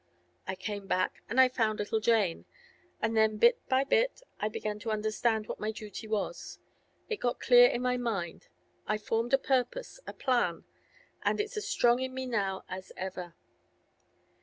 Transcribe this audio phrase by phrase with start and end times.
[0.47, 2.45] I came back, and I found little Jane,
[3.03, 6.57] and then bit by bit I began to understand what my duty was.
[7.07, 8.47] It got clear in my mind;
[8.87, 10.63] I formed a purpose, a plan,
[11.21, 13.35] and it's as strong in me now as ever.